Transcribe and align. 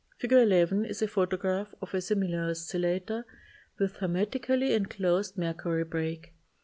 Fig. 0.17 0.31
11 0.31 0.83
is 0.85 1.03
a 1.03 1.07
photograph 1.07 1.75
of 1.79 1.93
a 1.93 2.01
similar 2.01 2.49
oscillator 2.49 3.23
with 3.77 3.97
hermetically 3.97 4.73
inclosed 4.73 5.37
mer 5.37 5.53
cury 5.53 5.83
break. 5.87 6.33